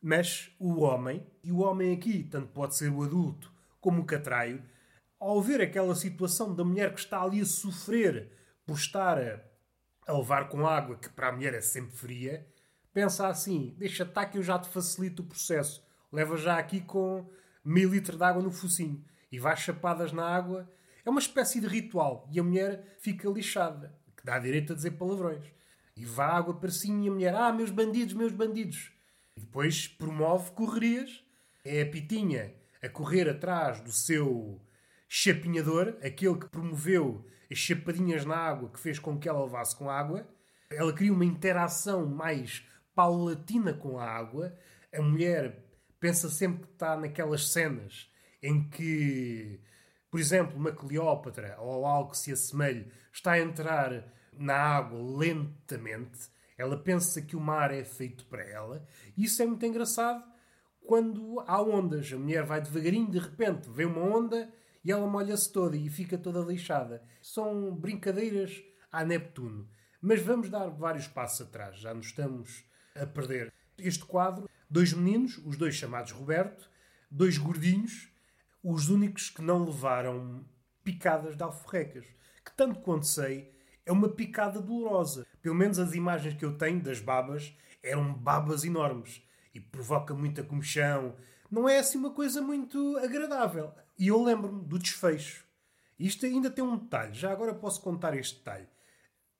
Mas 0.00 0.54
o 0.60 0.80
homem, 0.80 1.26
e 1.42 1.50
o 1.50 1.58
homem 1.58 1.92
aqui 1.92 2.22
tanto 2.22 2.48
pode 2.48 2.76
ser 2.76 2.90
o 2.90 3.02
adulto 3.02 3.50
como 3.80 4.02
o 4.02 4.04
catraio, 4.04 4.62
ao 5.18 5.42
ver 5.42 5.60
aquela 5.60 5.94
situação 5.94 6.54
da 6.54 6.62
mulher 6.62 6.94
que 6.94 7.00
está 7.00 7.22
ali 7.22 7.40
a 7.40 7.46
sofrer 7.46 8.30
por 8.64 8.76
estar 8.76 9.18
a, 9.18 9.40
a 10.06 10.16
levar 10.16 10.48
com 10.48 10.66
água 10.66 10.96
que 10.96 11.08
para 11.08 11.28
a 11.28 11.32
mulher 11.32 11.54
é 11.54 11.60
sempre 11.60 11.96
fria, 11.96 12.46
pensa 12.92 13.28
assim: 13.28 13.74
deixa 13.78 14.02
estar 14.02 14.26
que 14.26 14.38
eu 14.38 14.42
já 14.42 14.58
te 14.58 14.68
facilito 14.68 15.22
o 15.22 15.26
processo. 15.26 15.86
Leva 16.12 16.36
já 16.36 16.58
aqui 16.58 16.80
com 16.80 17.28
meio 17.64 17.90
litro 17.90 18.16
de 18.16 18.24
água 18.24 18.42
no 18.42 18.50
focinho 18.50 19.04
e 19.30 19.38
vai 19.38 19.56
chapadas 19.56 20.12
na 20.12 20.24
água. 20.24 20.70
É 21.04 21.10
uma 21.10 21.20
espécie 21.20 21.60
de 21.60 21.66
ritual 21.66 22.28
e 22.32 22.40
a 22.40 22.42
mulher 22.42 22.96
fica 22.98 23.28
lixada, 23.28 23.94
que 24.16 24.24
dá 24.24 24.38
direito 24.38 24.72
a 24.72 24.76
dizer 24.76 24.92
palavrões. 24.92 25.44
E 25.96 26.04
vai 26.04 26.30
água 26.30 26.54
para 26.54 26.70
cima 26.70 27.04
e 27.04 27.08
a 27.08 27.12
mulher: 27.12 27.34
ah, 27.34 27.52
meus 27.52 27.70
bandidos, 27.70 28.14
meus 28.14 28.32
bandidos. 28.32 28.92
E 29.36 29.40
depois 29.40 29.88
promove 29.88 30.52
correrias. 30.52 31.24
É 31.64 31.82
a 31.82 31.86
pitinha 31.86 32.54
a 32.82 32.88
correr 32.88 33.28
atrás 33.28 33.80
do 33.80 33.92
seu 33.92 34.60
chapinhador, 35.08 35.96
aquele 36.02 36.36
que 36.36 36.48
promoveu 36.48 37.24
as 37.50 37.58
chapadinhas 37.58 38.24
na 38.24 38.36
água 38.36 38.70
que 38.70 38.78
fez 38.78 38.98
com 38.98 39.18
que 39.18 39.28
ela 39.28 39.42
levasse 39.42 39.74
com 39.76 39.90
água. 39.90 40.26
Ela 40.70 40.92
cria 40.92 41.12
uma 41.12 41.24
interação 41.24 42.06
mais 42.06 42.62
paulatina 42.98 43.72
com 43.72 43.96
a 43.96 44.04
água. 44.04 44.52
A 44.92 45.00
mulher 45.00 45.64
pensa 46.00 46.28
sempre 46.28 46.66
que 46.66 46.72
está 46.72 46.96
naquelas 46.96 47.48
cenas 47.48 48.10
em 48.42 48.68
que, 48.68 49.60
por 50.10 50.18
exemplo, 50.18 50.56
uma 50.56 50.72
Cleópatra 50.72 51.56
ou 51.60 51.86
algo 51.86 52.10
que 52.10 52.18
se 52.18 52.32
assemelhe 52.32 52.90
está 53.12 53.32
a 53.32 53.38
entrar 53.38 54.12
na 54.36 54.56
água 54.56 54.98
lentamente. 55.16 56.28
Ela 56.56 56.76
pensa 56.76 57.22
que 57.22 57.36
o 57.36 57.40
mar 57.40 57.72
é 57.72 57.84
feito 57.84 58.26
para 58.26 58.42
ela. 58.42 58.84
Isso 59.16 59.40
é 59.42 59.46
muito 59.46 59.64
engraçado 59.64 60.24
quando 60.84 61.38
há 61.46 61.62
ondas. 61.62 62.12
A 62.12 62.18
mulher 62.18 62.44
vai 62.44 62.60
devagarinho, 62.60 63.12
de 63.12 63.20
repente 63.20 63.70
vê 63.70 63.84
uma 63.84 64.02
onda 64.02 64.52
e 64.84 64.90
ela 64.90 65.06
molha-se 65.06 65.52
toda 65.52 65.76
e 65.76 65.88
fica 65.88 66.18
toda 66.18 66.40
lixada. 66.40 67.00
São 67.22 67.72
brincadeiras 67.76 68.60
a 68.90 69.04
Neptuno. 69.04 69.68
Mas 70.02 70.20
vamos 70.20 70.50
dar 70.50 70.66
vários 70.68 71.06
passos 71.06 71.46
atrás, 71.46 71.78
já 71.78 71.94
nos 71.94 72.06
estamos 72.06 72.67
a 73.00 73.06
perder. 73.06 73.52
Este 73.78 74.04
quadro, 74.04 74.48
dois 74.68 74.92
meninos, 74.92 75.38
os 75.44 75.56
dois 75.56 75.74
chamados 75.74 76.12
Roberto, 76.12 76.70
dois 77.10 77.38
gordinhos, 77.38 78.08
os 78.62 78.88
únicos 78.88 79.30
que 79.30 79.42
não 79.42 79.64
levaram 79.64 80.44
picadas 80.82 81.36
de 81.36 81.42
alforrecas. 81.42 82.06
Que, 82.44 82.52
tanto 82.56 82.80
quanto 82.80 83.06
sei, 83.06 83.54
é 83.84 83.92
uma 83.92 84.08
picada 84.08 84.60
dolorosa. 84.60 85.26
Pelo 85.40 85.54
menos 85.54 85.78
as 85.78 85.94
imagens 85.94 86.34
que 86.34 86.44
eu 86.44 86.56
tenho 86.56 86.82
das 86.82 87.00
babas 87.00 87.56
eram 87.82 88.12
babas 88.12 88.64
enormes 88.64 89.22
e 89.54 89.60
provoca 89.60 90.14
muita 90.14 90.42
comichão. 90.42 91.14
Não 91.50 91.68
é 91.68 91.78
assim 91.78 91.98
uma 91.98 92.10
coisa 92.10 92.42
muito 92.42 92.96
agradável. 92.98 93.72
E 93.98 94.08
eu 94.08 94.22
lembro-me 94.22 94.64
do 94.64 94.78
desfecho. 94.78 95.44
Isto 95.98 96.26
ainda 96.26 96.50
tem 96.50 96.62
um 96.62 96.76
detalhe, 96.76 97.14
já 97.14 97.32
agora 97.32 97.54
posso 97.54 97.80
contar 97.80 98.16
este 98.16 98.38
detalhe. 98.38 98.68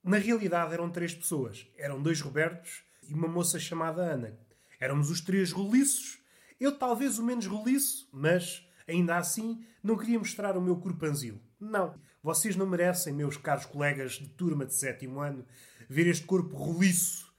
Na 0.03 0.17
realidade 0.17 0.73
eram 0.73 0.89
três 0.89 1.13
pessoas. 1.13 1.67
Eram 1.77 2.01
dois 2.01 2.19
Robertos 2.19 2.83
e 3.09 3.13
uma 3.13 3.27
moça 3.27 3.59
chamada 3.59 4.01
Ana. 4.01 4.37
Éramos 4.79 5.09
os 5.09 5.21
três 5.21 5.51
roliços. 5.51 6.19
Eu 6.59 6.77
talvez 6.77 7.17
o 7.17 7.23
menos 7.23 7.47
roliço, 7.47 8.07
mas 8.11 8.67
ainda 8.87 9.17
assim 9.17 9.65
não 9.83 9.97
queria 9.97 10.19
mostrar 10.19 10.57
o 10.57 10.61
meu 10.61 10.77
corpanzil. 10.77 11.39
Não. 11.59 11.95
Vocês 12.21 12.55
não 12.55 12.67
merecem, 12.67 13.13
meus 13.13 13.37
caros 13.37 13.65
colegas 13.65 14.13
de 14.13 14.29
turma 14.29 14.65
de 14.65 14.75
sétimo 14.75 15.19
ano, 15.19 15.45
ver 15.89 16.07
este 16.07 16.25
corpo 16.25 16.55
roliço. 16.55 17.33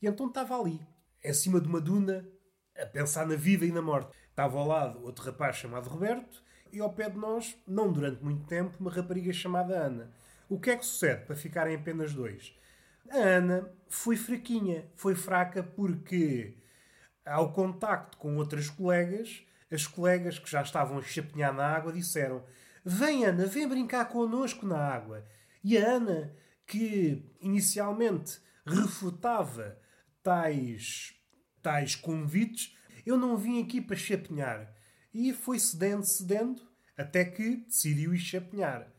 E 0.00 0.06
então 0.06 0.26
estava 0.26 0.58
ali, 0.58 0.80
acima 1.24 1.60
de 1.60 1.68
uma 1.68 1.80
duna, 1.80 2.26
a 2.76 2.86
pensar 2.86 3.26
na 3.26 3.36
vida 3.36 3.64
e 3.64 3.72
na 3.72 3.82
morte. 3.82 4.16
Estava 4.30 4.58
ao 4.58 4.66
lado 4.66 5.02
outro 5.04 5.24
rapaz 5.24 5.56
chamado 5.56 5.88
Roberto 5.88 6.42
e 6.72 6.80
ao 6.80 6.92
pé 6.92 7.08
de 7.08 7.16
nós, 7.16 7.56
não 7.66 7.92
durante 7.92 8.22
muito 8.22 8.46
tempo, 8.46 8.76
uma 8.80 8.90
rapariga 8.90 9.32
chamada 9.32 9.78
Ana. 9.78 10.10
O 10.48 10.58
que 10.58 10.70
é 10.70 10.76
que 10.76 10.84
sucede 10.84 11.24
para 11.24 11.36
ficarem 11.36 11.76
apenas 11.76 12.12
dois? 12.12 12.54
A 13.10 13.16
Ana 13.16 13.70
foi 13.88 14.16
fraquinha, 14.16 14.90
foi 14.96 15.14
fraca 15.14 15.62
porque, 15.62 16.56
ao 17.24 17.52
contacto 17.52 18.16
com 18.18 18.36
outras 18.36 18.68
colegas, 18.68 19.44
as 19.70 19.86
colegas 19.86 20.38
que 20.38 20.50
já 20.50 20.62
estavam 20.62 20.98
a 20.98 21.02
chapinhar 21.02 21.52
na 21.52 21.66
água 21.66 21.92
disseram: 21.92 22.44
Vem, 22.84 23.24
Ana, 23.24 23.46
vem 23.46 23.68
brincar 23.68 24.06
connosco 24.06 24.66
na 24.66 24.78
água. 24.78 25.24
E 25.62 25.78
a 25.78 25.92
Ana, 25.92 26.34
que 26.66 27.24
inicialmente 27.40 28.40
refutava 28.66 29.78
tais, 30.22 31.14
tais 31.62 31.94
convites, 31.94 32.76
eu 33.06 33.16
não 33.16 33.36
vim 33.36 33.62
aqui 33.62 33.80
para 33.80 33.96
chapinhar. 33.96 34.74
E 35.12 35.32
foi 35.32 35.58
cedendo, 35.58 36.04
cedendo, 36.04 36.62
até 36.96 37.24
que 37.24 37.56
decidiu 37.56 38.14
ir 38.14 38.18
chapinhar. 38.18 38.92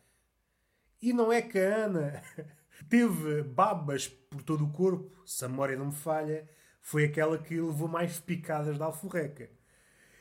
E 1.01 1.13
não 1.13 1.31
é 1.31 1.41
que 1.41 1.59
a 1.59 1.85
Ana 1.85 2.23
teve 2.89 3.43
babas 3.43 4.07
por 4.07 4.43
todo 4.43 4.65
o 4.65 4.71
corpo, 4.71 5.23
se 5.25 5.43
a 5.45 5.49
memória 5.49 5.77
não 5.77 5.87
me 5.87 5.95
falha, 5.95 6.49
foi 6.81 7.05
aquela 7.05 7.37
que 7.37 7.59
levou 7.59 7.87
mais 7.87 8.19
picadas 8.19 8.77
da 8.77 8.85
alforreca. 8.85 9.49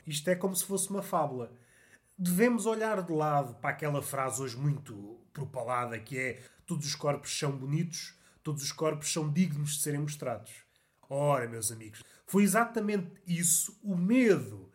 Isto 0.05 0.29
é 0.29 0.35
como 0.35 0.55
se 0.55 0.65
fosse 0.65 0.89
uma 0.89 1.01
fábula. 1.01 1.51
Devemos 2.17 2.65
olhar 2.65 3.01
de 3.01 3.11
lado 3.11 3.55
para 3.55 3.71
aquela 3.71 4.01
frase 4.01 4.41
hoje 4.41 4.57
muito 4.57 5.19
propalada 5.33 5.99
que 5.99 6.17
é 6.17 6.41
todos 6.65 6.85
os 6.85 6.95
corpos 6.95 7.37
são 7.37 7.51
bonitos, 7.51 8.15
todos 8.41 8.63
os 8.63 8.71
corpos 8.71 9.11
são 9.11 9.31
dignos 9.31 9.75
de 9.75 9.81
serem 9.81 9.99
mostrados. 9.99 10.51
Ora, 11.09 11.47
meus 11.47 11.71
amigos, 11.71 12.03
foi 12.25 12.43
exatamente 12.43 13.11
isso, 13.27 13.77
o 13.83 13.95
medo, 13.95 14.71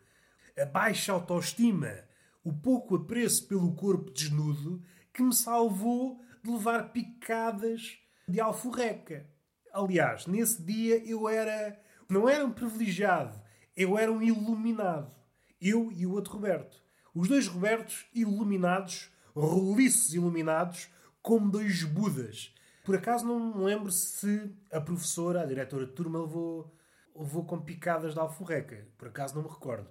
a 0.56 0.64
baixa 0.64 1.12
autoestima, 1.12 2.04
o 2.44 2.52
pouco 2.52 2.96
apreço 2.96 3.46
pelo 3.48 3.74
corpo 3.74 4.10
desnudo, 4.10 4.82
que 5.12 5.22
me 5.22 5.34
salvou 5.34 6.20
de 6.42 6.50
levar 6.50 6.92
picadas 6.92 7.98
de 8.26 8.40
alforreca. 8.40 9.26
Aliás, 9.72 10.26
nesse 10.26 10.62
dia 10.62 11.04
eu 11.04 11.28
era. 11.28 11.80
não 12.08 12.28
era 12.28 12.44
um 12.44 12.52
privilegiado, 12.52 13.40
eu 13.76 13.98
era 13.98 14.10
um 14.10 14.22
iluminado. 14.22 15.14
Eu 15.60 15.92
e 15.92 16.06
o 16.06 16.12
outro 16.12 16.34
Roberto. 16.34 16.82
Os 17.14 17.28
dois 17.28 17.46
Robertos 17.46 18.06
iluminados, 18.14 19.10
roliços 19.34 20.14
iluminados, 20.14 20.88
como 21.20 21.50
dois 21.50 21.84
Budas. 21.84 22.54
Por 22.84 22.94
acaso 22.94 23.26
não 23.26 23.54
me 23.54 23.64
lembro 23.64 23.92
se 23.92 24.50
a 24.72 24.80
professora, 24.80 25.42
a 25.42 25.46
diretora 25.46 25.86
de 25.86 25.92
turma, 25.92 26.20
levou, 26.20 26.74
levou 27.14 27.44
com 27.44 27.60
picadas 27.60 28.14
de 28.14 28.20
alforreca. 28.20 28.88
Por 28.96 29.08
acaso 29.08 29.34
não 29.34 29.42
me 29.42 29.48
recordo. 29.48 29.88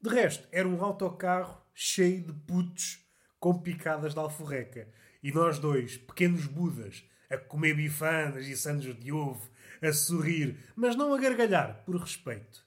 De 0.00 0.08
resto, 0.08 0.46
era 0.52 0.68
um 0.68 0.82
autocarro 0.84 1.60
cheio 1.74 2.22
de 2.22 2.32
putos 2.32 3.04
com 3.40 3.58
picadas 3.58 4.14
de 4.14 4.20
alforreca. 4.20 4.88
E 5.22 5.32
nós 5.32 5.58
dois, 5.58 5.96
pequenos 5.96 6.46
budas, 6.46 7.04
a 7.30 7.36
comer 7.36 7.74
bifanas 7.74 8.46
e 8.46 8.56
sandes 8.56 8.96
de 8.98 9.12
ovo, 9.12 9.48
a 9.82 9.92
sorrir, 9.92 10.56
mas 10.74 10.96
não 10.96 11.12
a 11.12 11.18
gargalhar, 11.18 11.82
por 11.84 11.96
respeito. 11.96 12.64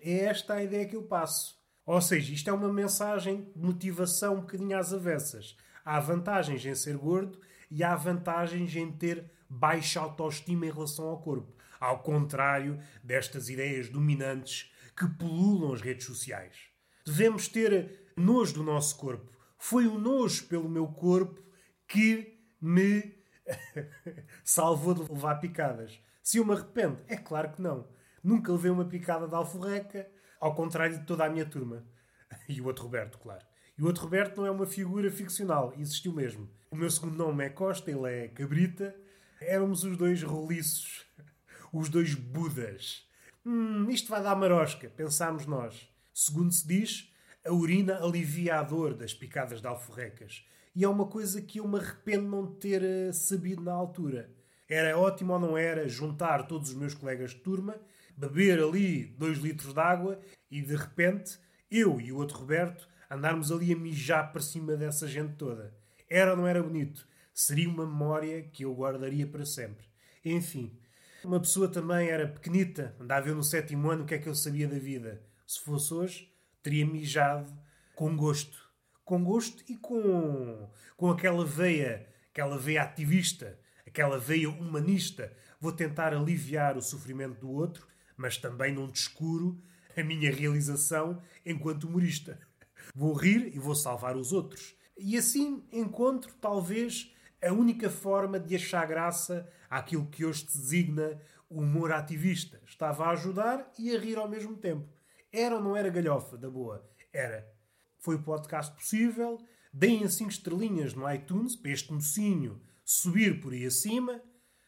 É 0.00 0.24
esta 0.24 0.54
a 0.54 0.62
ideia 0.62 0.86
que 0.86 0.96
eu 0.96 1.02
passo. 1.02 1.60
Ou 1.84 2.00
seja, 2.00 2.32
isto 2.32 2.48
é 2.48 2.52
uma 2.52 2.72
mensagem 2.72 3.50
de 3.54 3.62
motivação 3.62 4.36
um 4.36 4.40
bocadinho 4.40 4.78
às 4.78 4.92
avessas. 4.92 5.56
Há 5.84 5.98
vantagens 5.98 6.64
em 6.64 6.74
ser 6.74 6.96
gordo 6.96 7.40
e 7.70 7.82
há 7.82 7.94
vantagens 7.96 8.74
em 8.76 8.90
ter 8.92 9.30
baixa 9.48 10.00
autoestima 10.00 10.66
em 10.66 10.70
relação 10.70 11.06
ao 11.06 11.20
corpo. 11.20 11.52
Ao 11.80 11.98
contrário 11.98 12.78
destas 13.02 13.48
ideias 13.48 13.88
dominantes 13.88 14.72
que 14.96 15.06
pululam 15.06 15.72
as 15.72 15.80
redes 15.80 16.06
sociais. 16.06 16.54
Devemos 17.04 17.48
ter 17.48 18.12
nojo 18.16 18.54
do 18.54 18.62
nosso 18.62 18.96
corpo. 18.96 19.36
Foi 19.58 19.86
o 19.86 19.98
nojo 19.98 20.44
pelo 20.44 20.68
meu 20.68 20.86
corpo 20.86 21.41
que 21.92 22.38
me 22.58 23.14
salvou 24.42 24.94
de 24.94 25.12
levar 25.12 25.34
picadas. 25.36 26.00
Se 26.22 26.38
eu 26.38 26.44
me 26.44 26.54
arrependo, 26.54 27.02
é 27.06 27.16
claro 27.16 27.52
que 27.52 27.60
não. 27.60 27.86
Nunca 28.24 28.50
levei 28.50 28.70
uma 28.70 28.86
picada 28.86 29.28
de 29.28 29.34
alforreca, 29.34 30.08
ao 30.40 30.54
contrário 30.54 30.98
de 30.98 31.04
toda 31.04 31.24
a 31.24 31.28
minha 31.28 31.44
turma. 31.44 31.86
E 32.48 32.62
o 32.62 32.66
outro 32.66 32.84
Roberto, 32.84 33.18
claro. 33.18 33.44
E 33.76 33.82
o 33.82 33.86
outro 33.86 34.04
Roberto 34.04 34.38
não 34.38 34.46
é 34.46 34.50
uma 34.50 34.66
figura 34.66 35.10
ficcional, 35.10 35.74
existiu 35.76 36.14
mesmo. 36.14 36.48
O 36.70 36.76
meu 36.76 36.90
segundo 36.90 37.14
nome 37.14 37.44
é 37.44 37.50
Costa, 37.50 37.90
ele 37.90 38.08
é 38.08 38.28
Cabrita. 38.28 38.96
Éramos 39.38 39.84
os 39.84 39.98
dois 39.98 40.22
roliços, 40.22 41.04
os 41.70 41.90
dois 41.90 42.14
Budas. 42.14 43.06
Hum, 43.44 43.90
isto 43.90 44.08
vai 44.08 44.22
dar 44.22 44.34
marosca, 44.34 44.88
pensámos 44.88 45.44
nós. 45.44 45.86
Segundo 46.14 46.52
se 46.52 46.66
diz, 46.66 47.12
a 47.44 47.52
urina 47.52 47.98
alivia 48.02 48.60
a 48.60 48.62
dor 48.62 48.94
das 48.94 49.12
picadas 49.12 49.60
de 49.60 49.66
alforrecas. 49.66 50.42
E 50.74 50.84
é 50.84 50.88
uma 50.88 51.06
coisa 51.06 51.40
que 51.42 51.58
eu 51.60 51.68
me 51.68 51.78
arrependo 51.78 52.28
não 52.28 52.46
ter 52.46 52.82
eh, 52.82 53.12
sabido 53.12 53.62
na 53.62 53.72
altura. 53.72 54.30
Era 54.68 54.98
ótimo 54.98 55.34
ou 55.34 55.38
não 55.38 55.58
era 55.58 55.86
juntar 55.88 56.46
todos 56.46 56.70
os 56.70 56.74
meus 56.74 56.94
colegas 56.94 57.32
de 57.32 57.36
turma, 57.40 57.76
beber 58.16 58.58
ali 58.62 59.04
dois 59.18 59.38
litros 59.38 59.74
de 59.74 59.80
água 59.80 60.18
e 60.50 60.62
de 60.62 60.74
repente 60.74 61.38
eu 61.70 62.00
e 62.00 62.10
o 62.12 62.16
outro 62.16 62.38
Roberto 62.38 62.88
andarmos 63.10 63.52
ali 63.52 63.72
a 63.72 63.76
mijar 63.76 64.32
para 64.32 64.40
cima 64.40 64.76
dessa 64.76 65.06
gente 65.06 65.34
toda. 65.36 65.74
Era 66.08 66.30
ou 66.32 66.36
não 66.36 66.46
era 66.46 66.62
bonito? 66.62 67.06
Seria 67.34 67.68
uma 67.68 67.86
memória 67.86 68.42
que 68.42 68.64
eu 68.64 68.74
guardaria 68.74 69.26
para 69.26 69.44
sempre. 69.44 69.84
Enfim, 70.24 70.78
Uma 71.24 71.40
pessoa 71.40 71.68
também 71.68 72.08
era 72.08 72.26
pequenita, 72.28 72.96
andava 73.00 73.26
ver 73.26 73.34
no 73.34 73.44
sétimo 73.44 73.90
ano 73.90 74.02
o 74.02 74.06
que 74.06 74.14
é 74.14 74.18
que 74.18 74.28
eu 74.28 74.34
sabia 74.34 74.66
da 74.68 74.78
vida. 74.78 75.22
Se 75.46 75.60
fosse 75.60 75.94
hoje, 75.94 76.32
teria 76.62 76.84
mijado 76.86 77.52
com 77.94 78.16
gosto. 78.16 78.61
Com 79.04 79.22
gosto 79.24 79.64
e 79.68 79.76
com, 79.76 80.70
com 80.96 81.10
aquela 81.10 81.44
veia, 81.44 82.08
aquela 82.30 82.56
veia 82.56 82.82
ativista, 82.82 83.58
aquela 83.86 84.18
veia 84.18 84.48
humanista. 84.48 85.32
Vou 85.60 85.72
tentar 85.72 86.14
aliviar 86.14 86.76
o 86.76 86.82
sofrimento 86.82 87.40
do 87.40 87.50
outro, 87.50 87.86
mas 88.16 88.36
também 88.36 88.72
não 88.72 88.88
descuro 88.88 89.60
a 89.96 90.02
minha 90.02 90.32
realização 90.32 91.20
enquanto 91.44 91.84
humorista. 91.84 92.38
Vou 92.94 93.14
rir 93.14 93.54
e 93.54 93.58
vou 93.58 93.74
salvar 93.74 94.16
os 94.16 94.32
outros. 94.32 94.74
E 94.96 95.16
assim 95.16 95.64
encontro, 95.72 96.32
talvez, 96.40 97.12
a 97.42 97.52
única 97.52 97.90
forma 97.90 98.38
de 98.38 98.54
achar 98.54 98.86
graça 98.86 99.48
àquilo 99.68 100.06
que 100.06 100.24
hoje 100.24 100.46
se 100.48 100.58
designa 100.58 101.20
humor 101.50 101.92
ativista. 101.92 102.60
Estava 102.66 103.06
a 103.06 103.10
ajudar 103.10 103.70
e 103.78 103.94
a 103.94 103.98
rir 103.98 104.16
ao 104.16 104.28
mesmo 104.28 104.56
tempo. 104.56 104.88
Era 105.32 105.56
ou 105.56 105.62
não 105.62 105.76
era 105.76 105.90
galhofa, 105.90 106.36
da 106.36 106.48
boa? 106.48 106.86
Era. 107.12 107.50
Foi 108.02 108.16
o 108.16 108.22
podcast 108.22 108.74
possível. 108.74 109.38
Deem 109.72 110.08
5 110.08 110.28
estrelinhas 110.28 110.92
no 110.92 111.08
iTunes 111.08 111.54
para 111.54 111.70
este 111.70 111.92
mocinho 111.92 112.60
subir 112.84 113.40
por 113.40 113.52
aí 113.52 113.64
acima. 113.64 114.20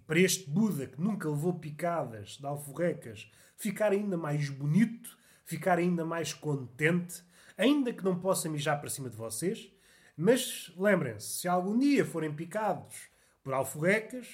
Para 0.07 0.21
este 0.21 0.49
Buda 0.49 0.87
que 0.87 1.01
nunca 1.01 1.29
levou 1.29 1.59
picadas 1.59 2.37
de 2.39 2.47
alforrecas 2.47 3.29
ficar 3.57 3.91
ainda 3.91 4.17
mais 4.17 4.49
bonito, 4.51 5.19
ficar 5.45 5.79
ainda 5.79 6.05
mais 6.05 6.33
contente, 6.33 7.25
ainda 7.59 7.93
que 7.93 8.05
não 8.05 8.21
possa 8.21 8.49
mijar 8.49 8.81
para 8.81 8.89
cima 8.89 9.11
de 9.11 9.17
vocês. 9.17 9.69
Mas 10.17 10.73
lembrem-se, 10.77 11.41
se 11.41 11.49
algum 11.49 11.77
dia 11.77 12.05
forem 12.05 12.33
picados 12.33 13.09
por 13.43 13.53
alforrecas, 13.53 14.29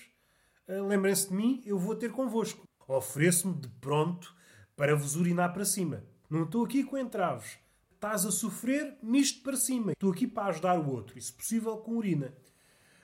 eh, 0.68 0.78
lembrem-se 0.78 1.28
de 1.28 1.34
mim, 1.34 1.62
eu 1.64 1.78
vou 1.78 1.96
ter 1.96 2.12
convosco. 2.12 2.68
Ofereço-me 2.86 3.54
de 3.54 3.68
pronto 3.80 4.36
para 4.76 4.94
vos 4.94 5.16
urinar 5.16 5.54
para 5.54 5.64
cima. 5.64 6.04
Não 6.28 6.42
estou 6.42 6.66
aqui 6.66 6.84
com 6.84 6.98
entraves. 6.98 7.58
Estás 8.00 8.24
a 8.24 8.30
sofrer, 8.30 8.96
misto 9.02 9.42
para 9.42 9.58
cima. 9.58 9.92
Estou 9.92 10.10
aqui 10.10 10.26
para 10.26 10.46
ajudar 10.46 10.80
o 10.80 10.88
outro, 10.88 11.18
e 11.18 11.20
se 11.20 11.30
possível 11.30 11.76
com 11.76 11.98
urina. 11.98 12.32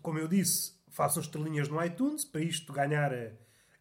Como 0.00 0.18
eu 0.18 0.26
disse, 0.26 0.72
façam 0.88 1.22
estrelinhas 1.22 1.68
no 1.68 1.84
iTunes 1.84 2.24
para 2.24 2.40
isto 2.40 2.72
ganhar, 2.72 3.12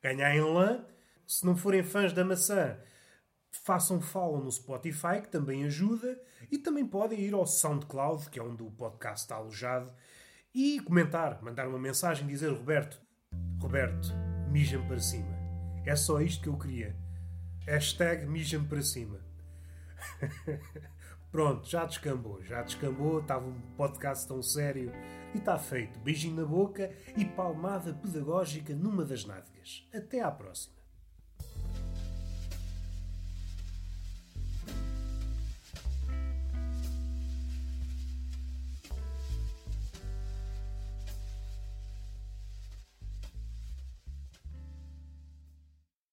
ganhar 0.04 0.36
em 0.36 0.42
lã. 0.42 0.86
Se 1.26 1.46
não 1.46 1.56
forem 1.56 1.84
fãs 1.84 2.12
da 2.12 2.26
maçã, 2.26 2.78
façam 3.50 4.02
follow 4.02 4.44
no 4.44 4.52
Spotify, 4.52 5.22
que 5.22 5.30
também 5.30 5.64
ajuda. 5.64 6.22
E 6.52 6.58
também 6.58 6.86
podem 6.86 7.22
ir 7.22 7.34
ao 7.34 7.48
SoundCloud, 7.48 8.30
que 8.30 8.38
é 8.38 8.44
onde 8.44 8.62
o 8.62 8.72
podcast 8.72 9.24
está 9.24 9.38
alojado, 9.38 9.90
e 10.54 10.82
comentar, 10.82 11.42
mandar 11.42 11.66
uma 11.70 11.80
mensagem, 11.80 12.28
dizer 12.28 12.50
Roberto, 12.50 13.02
Roberto, 13.62 14.10
mijam 14.52 14.86
para 14.86 15.00
cima. 15.00 15.34
É 15.86 15.96
só 15.96 16.20
isto 16.20 16.44
que 16.44 16.50
eu 16.50 16.58
queria. 16.58 16.94
Hashtag 17.66 18.26
mijam 18.26 18.66
para 18.66 18.82
cima. 18.82 19.24
Pronto, 21.36 21.68
já 21.68 21.84
descambou, 21.84 22.42
já 22.44 22.62
descambou, 22.62 23.20
estava 23.20 23.46
um 23.46 23.60
podcast 23.76 24.26
tão 24.26 24.42
sério 24.42 24.90
e 25.34 25.38
está 25.38 25.60
feito. 25.60 26.00
Beijinho 26.00 26.38
na 26.38 26.46
boca 26.46 26.90
e 27.18 27.26
palmada 27.26 27.94
pedagógica 27.94 28.74
numa 28.74 29.04
das 29.04 29.26
nádegas. 29.26 29.86
Até 29.94 30.22
à 30.22 30.32
próxima. 30.32 30.75